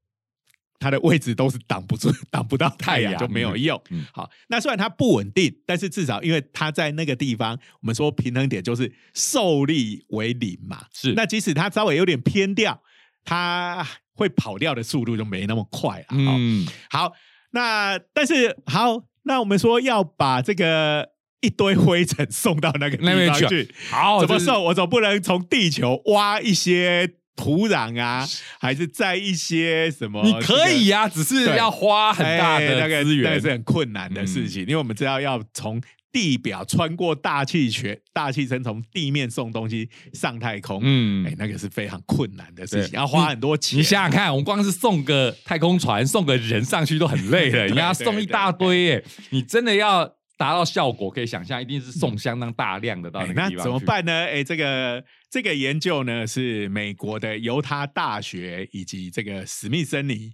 [0.80, 3.82] 它的位置都是挡不住、 挡不到太阳，就没有用。
[3.90, 10.86] 嗯好，那虽然它不稳定，但是至少因为它在那个地方，我们说平衡点就是受力为零嘛。
[10.94, 12.82] 是那即使它稍微有点偏掉，
[13.24, 16.06] 它会跑掉的速度就没那么快了。
[16.12, 17.14] 嗯，嗯，好，
[17.52, 21.10] 那但是好，那我们说要把这个
[21.42, 24.66] 一堆灰尘送到那个那边去地方去，好，怎么送？
[24.66, 28.28] 我总不能从地球挖一些土壤啊，
[28.60, 30.24] 还是在一些什么？
[30.24, 33.30] 你可以呀、只是要花很大的那个的资源。
[33.30, 43.80] 那个是很困难的事情，因为我们知道要从地表穿过大气圈、大气层从地面送东西上太空，嗯哎，那个是非常困难的事情，要花很多钱。
[43.80, 49.04] 你想想看，我们光是送个太空船、送个人上去都很累了， 你要送一大堆耶！
[49.32, 53.64] 你真的要达到效果，可以想象，一定是送相当大量的到哎那那个地方去？
[53.64, 54.12] 怎么办呢？
[54.12, 60.34] 哎，这个这个研究呢是美国的犹他大学以及这个史密森尼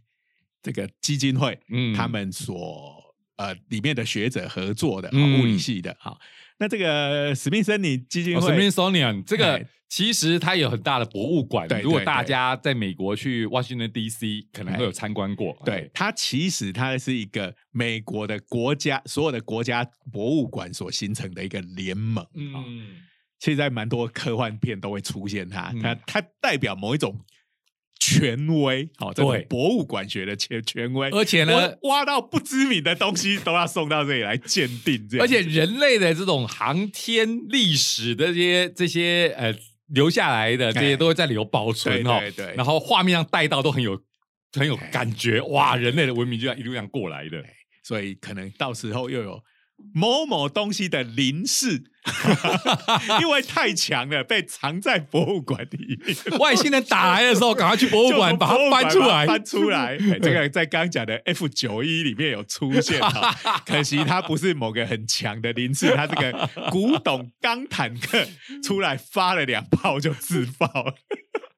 [0.61, 6.17] 这个基金会，嗯他们所呃里面的学者合作的，嗯物理系的哈。
[6.57, 14.47] 那这个史密森尼基金哦会，Smithsonian 这个哎其实它有很大的博物馆对，如果大家在美国去 Washington D.C.
[14.53, 15.53] 可能会有参观过。
[15.65, 22.25] 对，它其实它是一个美国的国家所有的国家博物馆所形成的一个联盟。
[22.35, 22.87] 嗯，嗯，
[23.37, 27.19] 其实在蛮多科幻片都会出现它，嗯它它代表某一种
[27.99, 31.09] 权威，哦，这种博物馆学的权权威。
[31.09, 35.25] 而且呢，挖到不知名的东西都要送到这里来鉴定，这样。
[35.25, 39.53] 而且人类的这种航天历史的这些这些呃
[39.93, 40.95] 留下来的这些哎。
[40.95, 42.45] 都会在里头保存哦，对对。
[42.47, 44.01] 对然后画面上带到都很有
[44.53, 47.43] 很有感觉，哇，人类的文明就这样一路这样过来的。
[47.83, 49.43] 所以可能到时候又有
[49.93, 51.83] 某某东西的临世，
[53.21, 55.99] 因为太强了，被藏在博物馆里。
[56.39, 59.25] 外星人打来的时候，赶快去博物馆把它博物馆翻出来。
[59.27, 59.97] 搬出来。
[60.11, 68.25] 哎这个在刚讲的 F 九一里面有出现哈， 可惜它不是某个很强的零式，它这个古董钢坦克
[68.63, 70.93] 出来发了两炮就自爆了。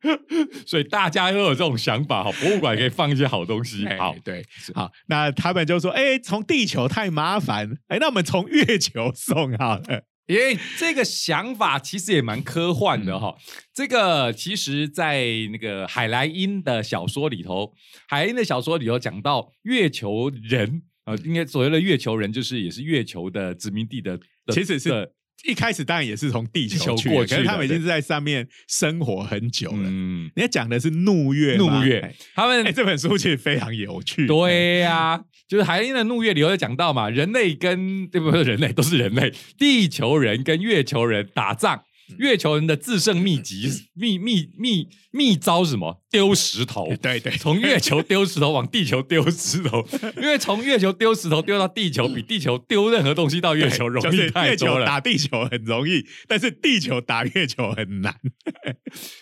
[0.65, 3.85] 所以大家都有这种想法，哈，博物馆可以放一些好东西。
[3.87, 10.03] 哎好，对，好，那他们就说，哎，从地球太麻烦，哎，那我们从月球送好了。
[10.25, 13.35] 因为这个想法其实也蛮科幻的哈、
[13.73, 17.73] 这个其实，在那个海莱因的小说里头，
[18.07, 25.11] 海莱因的小说里头讲到月球人啊、呃应该所谓的月球人，就是也是月球的殖民地的，的其实是的
[25.43, 29.83] 一开始当然也是从地地球过去可是他们已经是在上面生活很久了。
[29.83, 34.25] 嗯，人家讲的是怒月，怒月哎，他们哎，这本书其实非常有趣。
[34.25, 41.83] 对呀、就是海因的怒月里头有讲到嘛，人类跟对不是人类都是人类，地球人跟月球人打仗，嗯
[42.17, 46.01] 月球人的制胜秘籍秘秘秘秘招是什么？
[46.09, 46.87] 丢石头。
[47.01, 49.85] 对对，从月球丢石头往地球丢石头，
[50.21, 54.85] 因为从月球丢石头丢到地球，比地球丢任何东西到月球容易 就是月球太多了。
[54.85, 58.15] 打地球很容易，但是地球打月球很难。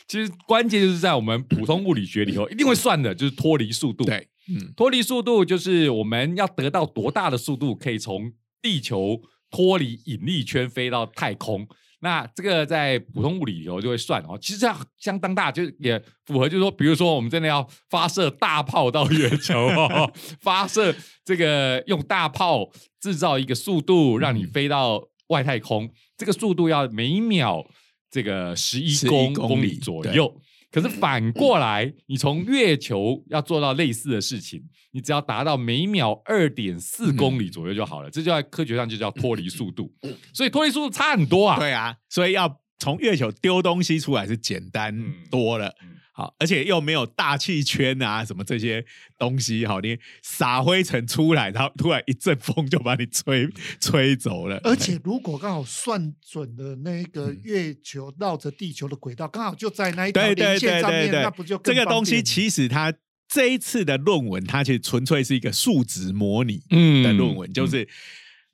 [0.07, 4.03] 其实关键就是在我们普通物理学里头一定会算的，就是脱离速度。
[4.05, 11.67] 对，嗯，脱离速度就是我们要得到多大的速度，可以从地球脱离引力圈飞到太空。
[12.01, 20.11] 那这个在普通物理里头就会算哦，其实这样相当大，就是也符合，就是说，比如说我们真的要发射大炮到月球哦，
[20.41, 27.65] 发射这个用大炮制造一个速度，让你飞到外太空，这个速度要每秒
[28.09, 30.41] 这个十一11公公里左对右。
[30.71, 38.09] 可是反过来，你从月球要做到类似的事情，你只要达到每秒二点四公里左右就好了。
[38.09, 39.93] 这就在科学上就叫脱离速度。
[40.33, 41.59] 所以脱离速度差很多啊。
[41.59, 45.67] 对啊，所以要从月球丢东西出来是简单嗯多了。
[45.83, 45.89] 嗯
[46.21, 48.85] 好，而且又没有大气圈啊，什么这些
[49.17, 54.59] 东西，好，你撒灰尘出来，然后突然一阵风就把你吹吹走了。
[54.63, 62.93] 而且如果刚好算准了那个嗯月球绕着地球的轨道，刚好就在那一条连线上面，那不就更这个东西其实它
[63.27, 67.89] 这一次的论文，它其实纯粹是一个数值模拟嗯的论文，就是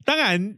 [0.06, 0.56] 当然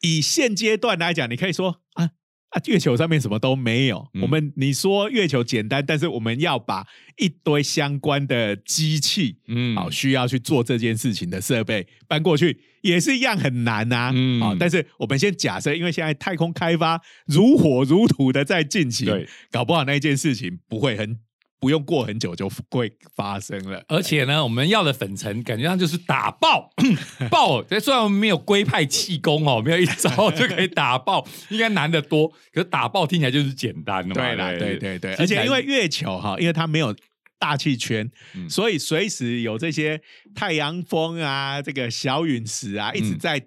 [0.00, 2.10] 以现阶段来讲，你可以说啊。
[2.56, 4.08] 啊，月球上面什么都没有。
[4.14, 6.86] 嗯我们你说月球简单，但是我们要把
[7.18, 14.12] 一堆相关的机器，嗯好需要去做这件事情的设备搬过去，也是一样很难呐、啊。
[14.14, 21.18] 嗯好，但是我们先假设，因为现在太空开发如火如荼的在进行，对，搞不好那件事情不会很
[21.58, 23.82] 不用过很久就会发生了。
[23.88, 26.70] 而且呢，我们要的粉尘感觉上就是打爆
[27.30, 27.62] 爆。
[27.80, 32.28] 虽然我们没有龟派气功哦，没有一招就可以打爆， 应该难得多。
[32.52, 34.14] 可是打爆听起来就是简单的嘛。
[34.14, 36.94] 对啦，对对对，而且因为月球哈，因为它没有
[37.38, 40.00] 大气圈，嗯所以随时有这些
[40.34, 43.42] 太阳风啊，这个小陨石啊，一直嗯在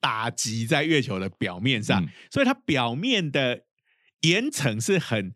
[0.00, 3.62] 打击在月球的表面上，嗯所以它表面的
[4.20, 5.34] 岩层是很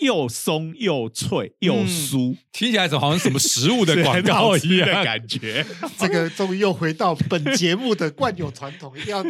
[0.00, 5.04] 又松又脆又嗯酥，听起来好像什么食物的是 广告一样的。
[5.04, 5.64] 感觉。
[5.98, 9.22] 这个终于又回到本节目的惯有传统，一定要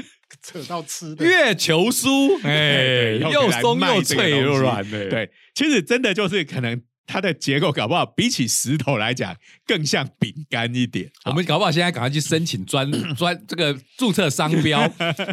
[0.42, 1.24] 扯到吃的。
[1.24, 9.34] 月球酥，哎， 又松又脆又软的，，对，其实真的就是可能它的结构搞不好比起石头来讲
[9.66, 11.10] 更像饼干一点。
[11.24, 14.88] 我们搞不好现在赶快去申请专 专这个注册商标，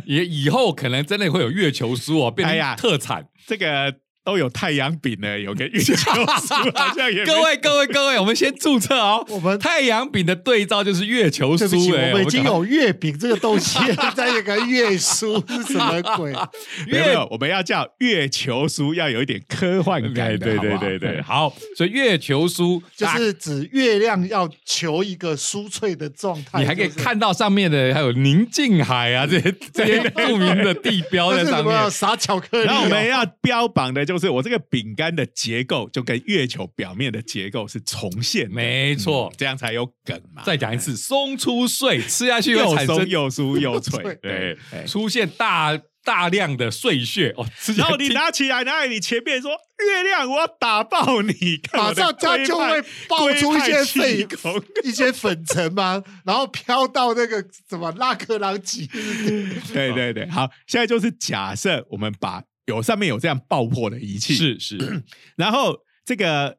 [0.05, 3.27] 也以后可能真的会有月球酥哦，变哎呀成特产。
[3.45, 3.93] 这个
[4.27, 9.25] 都有太阳饼呢，有个月球酥 好像也各位各位各位，我们先注册哦。
[9.29, 13.79] 我们太阳饼的对照就是月球对不起，我们已经有月饼这个东西，
[14.13, 16.33] 再有个月书是什么鬼？
[16.91, 31.89] 没有没有，我们要叫月球书，要有一点科幻感的，对对对对对，好，所以月球书就是指月亮要求一个酥脆的状态，你还可以看到上面的还有宁静海啊，这些这些著名的地标在上面。
[31.89, 32.65] 撒巧克力哦？
[32.65, 39.29] 然后我们要标榜的就是我这个饼干的结构就跟月球表面的结构是重现的，没错。
[39.31, 40.43] 嗯这样才有梗嘛。
[40.43, 44.57] 再讲一次，松出碎，吃下去又松又酥又脆， 对。
[44.71, 44.83] 哎。
[44.85, 47.45] 出现大大量的碎屑哦，
[47.75, 49.51] 然后你拿起来，拿在你前面说
[49.85, 54.63] ：“月亮，我要打爆你！”看马上它就会爆出一些龟废派气功。
[54.85, 58.87] 一些粉尘嘛，然后飘到那个什么拉克朗吉，
[59.73, 65.03] 对对对，好，现在就是假设我们把有上面有这样爆破的仪器，，是是，
[65.35, 66.57] 然后这个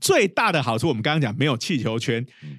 [0.00, 2.58] 最大的好处，我们刚刚讲没有气球圈嗯，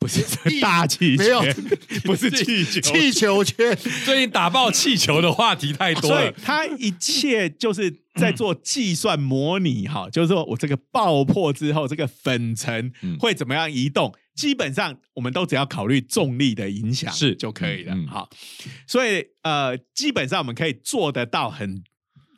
[0.00, 1.54] 不是一大气没有圈，
[2.04, 14.12] 不是气球，气球圈，最近打爆气球的话题太多所以了，它一切就是在做计算模拟哈，就是说我这个爆破之后，这个粉尘嗯会怎么样移动？
[14.34, 17.96] 基本上我们都只要考虑重力的影响是就可以了。
[18.08, 18.28] 好，
[18.86, 21.84] 所以呃，基本上我们可以做得到很。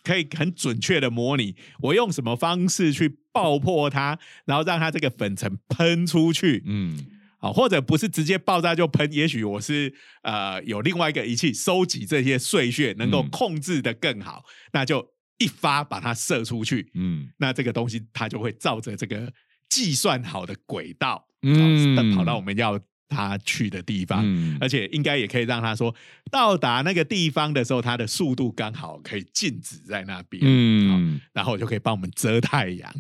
[0.03, 6.97] 可以很准确的模拟，我用什么方式去爆破它，然后让它这个粉尘喷出去，嗯，
[7.39, 9.93] 好，或者不是直接爆炸就喷，也许我是
[10.23, 13.31] 呃有另外一个仪器收集这些碎屑，能够嗯。
[13.31, 15.07] 控制的更好，那就
[15.39, 17.29] 一发把它射出去，嗯。
[17.39, 19.33] 那这个东西它就会照着这个
[19.69, 21.95] 计算好的轨道，嗯。
[21.97, 22.79] 嗯，跑到我们要
[23.11, 24.23] 它去的地方。
[24.25, 25.95] 嗯而且应该也可以让他说，
[26.31, 32.91] 到达那个地方的时候，他的速度刚好可以静止在那边，嗯，嗯，然后就可以帮我们遮太阳。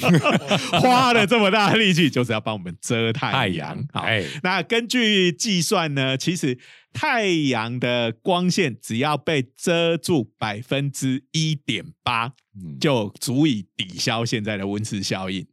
[0.80, 3.86] 花了这么大的力气，就是要帮我们遮太太阳阳，。
[3.92, 6.58] 好，哎，那根据计算呢，其实
[6.92, 15.46] 太阳的光线只要被遮住百分之一点八，嗯就足以抵消现在的温室效应。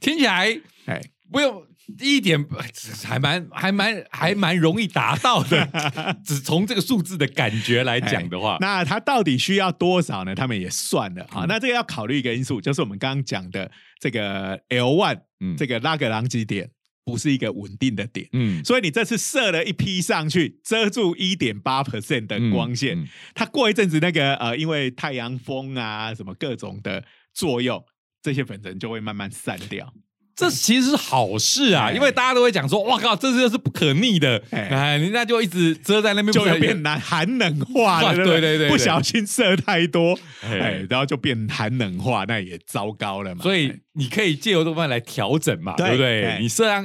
[0.00, 1.00] 听起来哎，
[1.32, 1.66] 不用
[2.00, 2.44] 一点，
[3.04, 5.68] 还蛮还蛮还蛮容易达到的。
[6.24, 10.34] 只从这个数字的感觉来讲的话，那它到底需要多少呢？
[10.34, 11.44] 他们也算了啊。
[11.44, 13.70] 嗯那这个要考虑一个因素，就是我们刚刚讲的
[14.00, 16.70] 这个 L one 嗯这个拉格朗基点
[17.04, 18.26] 不是一个稳定的点。
[18.32, 27.04] 嗯所以你这次射了一批上去，遮住一点八 percent 的光线，嗯嗯它过一阵子那个呃，因为太阳风啊什么各种的
[27.34, 27.84] 作用，
[28.22, 29.92] 这些粉尘就会慢慢散掉。
[30.36, 31.92] 这其实是好事啊，哎。
[31.92, 34.68] 因为大家都会讲说，哇靠，这就是不可逆的，哎。
[34.68, 38.68] 哎，人家就一直遮在那边，就变难寒冷化了，不 对对对对。
[38.68, 40.58] 不小心射太多，哎。
[40.58, 43.42] 哎，然后就变寒冷化，那也糟糕了嘛。
[43.42, 43.76] 所以哎。
[43.96, 46.24] 你可以借由这方面来调整嘛，对对不对？
[46.24, 46.38] 哎。
[46.40, 46.84] 你遮上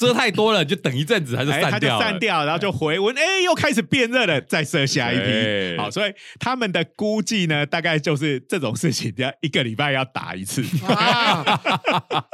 [0.00, 5.76] 遮太多了，就等一阵子它就哎，它就散掉，散掉，然后就回温，哎，又开始变热了，再射下一批。
[5.76, 10.64] 好，所以他们的估计呢，大概就是这种事情要一个礼拜要打一次。
[10.86, 11.44] 啊，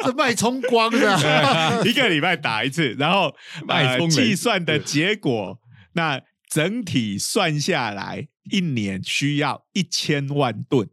[0.05, 3.35] 这脉冲光的， 一个礼拜打一次，然后
[3.67, 5.59] 呃脉冲雷计算的结果，
[5.95, 10.89] 那整体算下来，一年需要一千万吨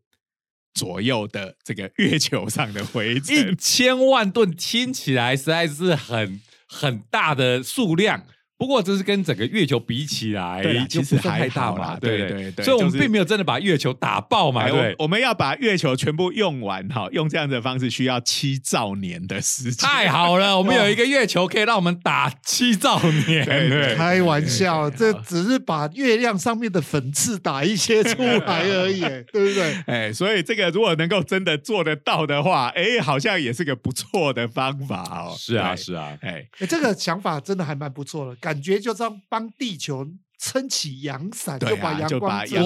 [0.74, 3.56] 左右的这个月球上的灰一。
[3.60, 6.42] 千万吨听起来实在是很
[6.74, 8.24] 很大的数量。
[8.64, 15.05] 不过这是跟整个月球比起来，其实还太大嘛，啦对对对对所以我们并没有真的把月球打爆嘛，哎对我？
[15.05, 19.88] 们要把月球全部用完哈，用这样的方式需要七兆年的时间。
[19.88, 22.97] 太好了， 我们有一个月球可以让我们打七兆
[23.28, 29.01] 年，对对开玩笑，这只是把月亮上面的粉刺打一些出来而已，
[29.32, 29.76] 对不对？
[29.88, 35.36] 哎，所以这个如果能够真的做得到的话，哎，好像也是个不错的方法哦。
[35.38, 40.08] 是啊，是啊，哎，哎，这个想法真的还蛮不错的，感觉就这样帮地球
[40.39, 42.58] 撑起阳伞，对就把阳光遮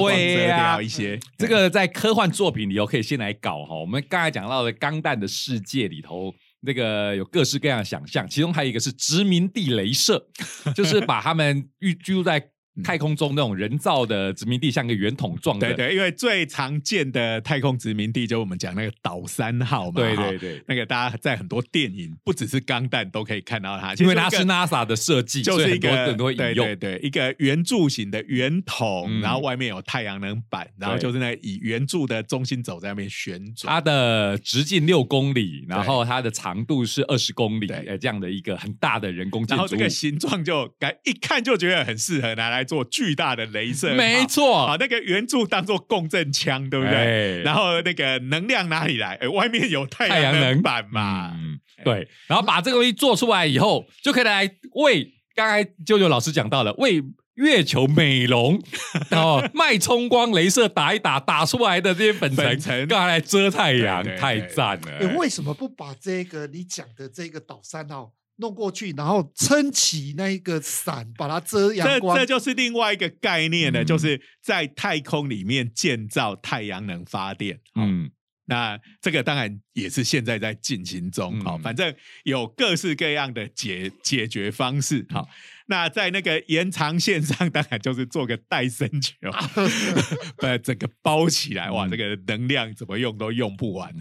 [0.48, 1.20] 掉一些。
[1.38, 3.76] 这个在科幻作品里头可以先来搞哈。
[3.76, 10.28] 我们刚才讲到的《钢弹的世界》里头，那个有各式各样的想象，其中还有一个是殖民地镭射，
[10.76, 12.40] 就是把他们预 居住在
[12.84, 15.68] 太空中那种人造的殖民地，像个圆筒状的。
[15.74, 20.02] 对对，因为最常见的太空殖民地，就我们讲那个岛三号嘛。
[20.02, 26.66] 对对对那个大家在很多电影，不只是钢弹都可以看到它，因为它是 NASA 的设计，就是一个很多引用。
[26.66, 33.74] 对对对，一个圆柱形的圆筒，嗯然后外面有太阳能板，然后就是那个以圆柱的中心轴在那边旋转。
[33.74, 39.56] 它的直径六公里，然后它的长度是二十公里，这样的一个很大的人工建筑。
[39.56, 46.96] 然后这个形状就感一看就觉得很适合拿来做巨大的镭射，没错把，那个圆柱当做共振枪，对不对？
[46.96, 49.16] 哎然后那个能量哪里来？
[49.16, 51.32] 哎，外面有太太阳能能板嘛。
[51.34, 57.02] 嗯，对，然后把这个东西做出来以后，就可以来为刚才舅舅老师讲到了为。
[57.38, 58.60] 月球美容
[59.12, 64.98] 然后，脉冲光镭射打一打，打出来的这些粉尘，刚才来遮太阳对，对太对赞了。
[65.02, 72.26] 你，为什么不把这个你讲的这个岛三号弄过去，然后撑起那一个伞，把它遮阳这光这？
[72.26, 77.60] 就是另外一个概念了，嗯就是在太空里面建造太阳能发电。
[77.76, 78.12] 嗯，嗯，
[78.46, 81.40] 那这个当然也是现在在进行中。
[81.42, 85.06] 好、嗯反正有各式各样的解解决方式。
[85.10, 85.28] 好、
[85.70, 89.14] 那在那个延长线上，当然就是做个带生球，
[90.40, 91.70] 把整个包起来。
[91.70, 93.94] 哇，嗯这个能量怎么用都用不完。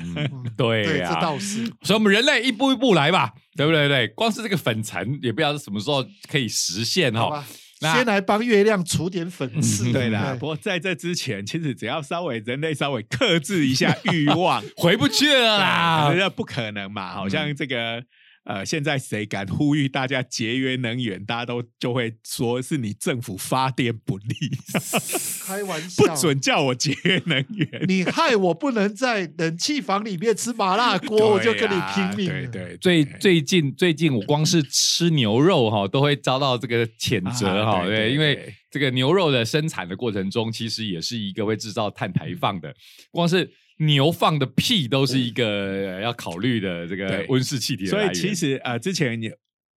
[0.57, 1.67] 对对，呀、这倒是。
[1.83, 3.89] 所以我们人类一步一步来吧，对不对？
[3.89, 7.45] 对，光是这个粉尘也不知道是什么时候可以实现哈
[7.81, 9.91] 先来帮月亮除点粉刺。
[9.91, 16.31] 嗯对啦，不过在这之前，其实只要稍微人类稍微克制一下欲望，回不去了啦那。
[16.31, 17.13] 不可能嘛？
[17.13, 18.03] 好像这个。
[18.47, 24.27] 呃，现在谁敢呼吁大家节约能源，大家都就会说是你政府发电不利，
[25.45, 27.85] 开玩笑，不准叫我节约能源。
[27.89, 32.47] 你害我不能在冷气房里面吃麻辣锅，我就跟你拼命了。
[32.49, 42.73] 对对，最最近最近，我光是吃牛肉哈，都会遭到这个谴责哈，啊对对因为对这个牛肉的生产的过程中，其实也是一个会制造碳排放的。
[43.11, 47.87] 光是牛放的屁都是一个呃要考虑的这个温室气体。
[47.87, 49.33] 所以其实呃，之前有，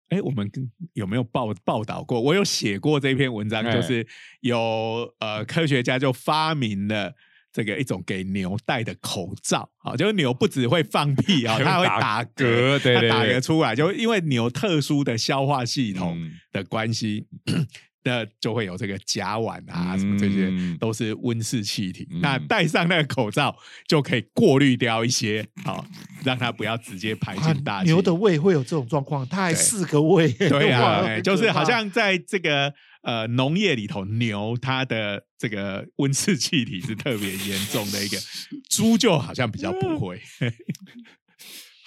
[0.08, 0.50] 哎，我们
[0.94, 2.20] 有没有报报道过？
[2.20, 4.06] 我有写过这篇文章，哎就是
[4.40, 7.14] 有呃科学家就发明了。
[7.50, 17.26] 这个一种给牛戴的口罩，好，就是牛不只会放屁啊， 它会打打嗝对对它打嗝出来，就因为牛特殊的消化系统嗯的关系，
[18.08, 22.08] 那就会有这个甲烷啊，什么这些嗯都是温室气体。
[22.10, 23.56] 嗯那戴上那个口罩
[23.86, 25.86] 就可以过滤掉一些，好，
[26.24, 27.90] 让它不要直接排啊进大气。
[27.90, 30.32] 牛的胃会有这种状况，它还四个胃。
[30.32, 31.68] 对 啊，就是好。
[31.68, 38.16] 像在这个呃农业里头，牛它的这个温室气体是特别严重的一个，
[38.70, 40.18] 猪就好像比较不会。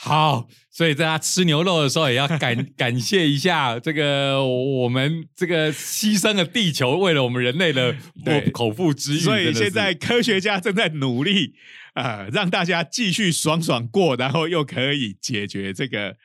[0.04, 7.96] 好，所以在他吃牛肉的时候，也要感 感谢一下这个我们这个牺牲了地球，为了我们人类的
[8.26, 9.20] 对口腹之欲。
[9.20, 11.54] 所以现在科学家正在努力，
[11.94, 16.16] 呃，让大家继续爽爽过，然后又可以解决这个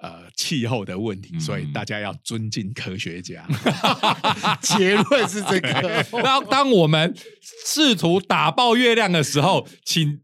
[0.00, 1.34] 呃气候的问题。
[1.34, 3.46] 嗯所以大家要尊敬科学家。
[4.62, 6.02] 结论是这个。
[6.22, 7.14] 当当我们
[7.66, 10.20] 试图打爆月亮的时候，请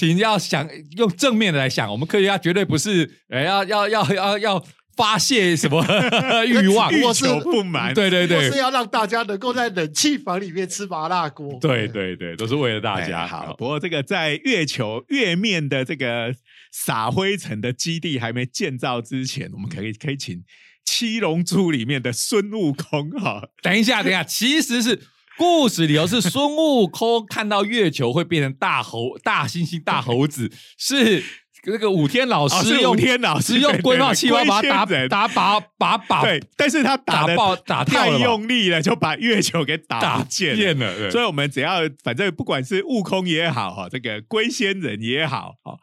[0.00, 4.64] 请要想用正面的来想，我们科学家绝对不是呃要要要要要
[4.96, 5.84] 发泄什么
[6.48, 8.38] 欲望，欲我是求不满，对对对。
[8.38, 11.58] 我是要让大家能够在冷气房里面吃麻辣锅。
[11.60, 13.26] 对对对，都是为了大哎家。
[13.26, 16.34] 好，不过这个在月球月面的这个
[16.72, 20.42] 撒灰尘的基地还没建造之前，我们可以可以请
[20.86, 24.98] 七龙珠里面的孙悟空哈，等一下，等一下，其实是
[25.40, 31.24] 故事理由是孙悟空看到月球会变成大猴、大猩猩、大猴子， 是
[31.64, 40.94] 那个武天老哦师用天老师用对对龟炮气泡把它打打把把把对，但是他打打爆打太用力了，就把月球给打打不见了。
[40.98, 45.74] 了，所以我们只要反正不管是悟空也好哈，这个龟仙人也好哈，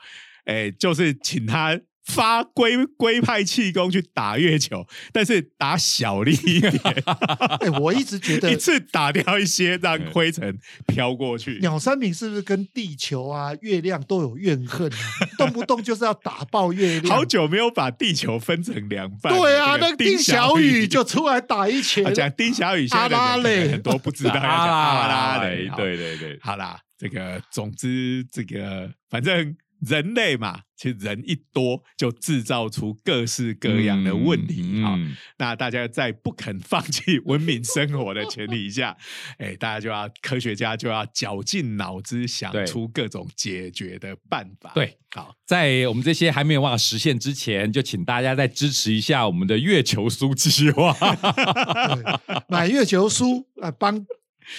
[0.45, 1.75] 哎，就是请他
[2.07, 6.73] 发龟龟派气功去打月球，但是打小力一点，
[7.59, 11.59] 哎，我一直觉得 一次打掉一些，让灰尘飘过去。
[11.59, 14.97] 鸟山明是不是跟地球啊、月亮都有怨恨啊？
[15.37, 17.15] 动不动就是要打爆月亮。
[17.15, 19.39] 好久没有把地球分成两半了。
[19.39, 25.67] 对啊，那丁小雨就出来打一拳啊，讲丁小雨，现在阿拉蕾很多不知道要讲阿拉蕾。
[25.69, 38.97] 好对对对，好啦，这个总之这个反正人类嘛，其实人一多就制造出各式各样的问题啊、嗯那大家在不肯放弃文明生活的前提下，
[39.37, 44.71] 哎，大家就要科学家就要绞尽脑汁想出各种解决的办法。
[44.73, 50.93] 对，好，在我们这些还没有办法实现之前，就请大家再支持一下我们的月球书计划。
[50.97, 54.05] 对买月球书啊，帮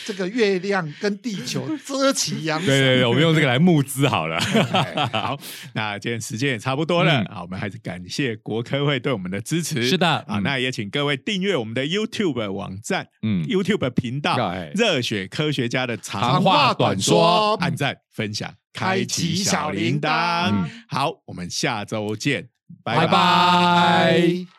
[0.05, 2.67] 这个月亮跟地球遮起阳伞。
[2.67, 4.37] 对对对，我们用这个来募资好了。
[4.73, 5.39] 哎好，
[5.75, 9.89] 那今天时间也差不多了嗯啊，我们还是感谢国科会对我们的支持。
[9.89, 20.69] 是的啊，嗯那也请各位订阅我们的 YouTube 网站、嗯，YouTube 频道哎“热血科学家的长长话短说按赞、分享、开开启启小小铃铃铛铛。
[20.89, 22.49] 好，我们下周见，
[22.85, 24.58] 拜拜拜